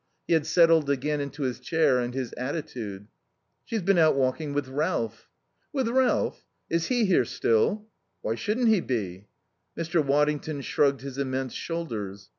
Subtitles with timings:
[0.25, 3.07] He had settled again into his chair and his attitude.
[3.65, 5.29] "She's been out walking with Ralph."
[5.71, 6.43] "With Ralph?
[6.71, 7.85] Is he here still?"
[8.23, 9.27] "Why shouldn't he be?"
[9.77, 10.03] Mr.
[10.03, 12.29] Waddington shrugged his immense shoulders.